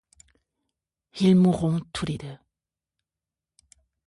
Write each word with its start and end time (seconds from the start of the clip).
Ils 1.19 1.35
mourront 1.35 1.79
tous 1.93 2.07
les 2.07 2.17
deux. 2.17 2.35